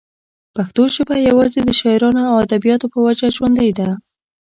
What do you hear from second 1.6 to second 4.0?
دَشاعرانو او اديبانو پۀ وجه ژوندۍ ده